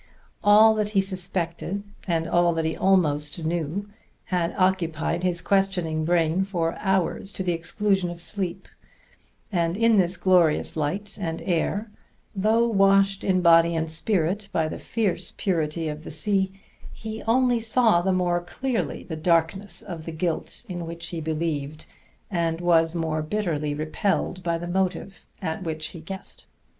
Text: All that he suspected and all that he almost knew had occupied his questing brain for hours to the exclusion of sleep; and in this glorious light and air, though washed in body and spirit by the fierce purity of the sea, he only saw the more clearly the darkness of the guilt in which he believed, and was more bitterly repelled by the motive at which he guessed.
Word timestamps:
All 0.43 0.73
that 0.73 0.89
he 0.97 1.01
suspected 1.03 1.83
and 2.07 2.27
all 2.27 2.53
that 2.55 2.65
he 2.65 2.75
almost 2.75 3.45
knew 3.45 3.87
had 4.23 4.55
occupied 4.57 5.21
his 5.21 5.41
questing 5.41 6.05
brain 6.05 6.43
for 6.43 6.75
hours 6.79 7.31
to 7.33 7.43
the 7.43 7.51
exclusion 7.51 8.09
of 8.09 8.19
sleep; 8.19 8.67
and 9.51 9.77
in 9.77 9.97
this 9.99 10.17
glorious 10.17 10.75
light 10.75 11.19
and 11.21 11.43
air, 11.43 11.91
though 12.35 12.65
washed 12.67 13.23
in 13.23 13.41
body 13.43 13.75
and 13.75 13.91
spirit 13.91 14.49
by 14.51 14.67
the 14.67 14.79
fierce 14.79 15.33
purity 15.37 15.87
of 15.87 16.03
the 16.03 16.09
sea, 16.09 16.51
he 16.91 17.21
only 17.27 17.59
saw 17.59 18.01
the 18.01 18.11
more 18.11 18.41
clearly 18.41 19.03
the 19.03 19.15
darkness 19.15 19.83
of 19.83 20.05
the 20.05 20.11
guilt 20.11 20.65
in 20.67 20.87
which 20.87 21.09
he 21.09 21.21
believed, 21.21 21.85
and 22.31 22.59
was 22.59 22.95
more 22.95 23.21
bitterly 23.21 23.75
repelled 23.75 24.41
by 24.41 24.57
the 24.57 24.65
motive 24.65 25.27
at 25.43 25.61
which 25.61 25.89
he 25.89 25.99
guessed. 25.99 26.47